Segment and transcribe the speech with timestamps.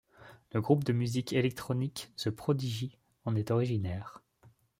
[0.53, 4.23] Le groupe de musique électronique The Prodigy en est originaire.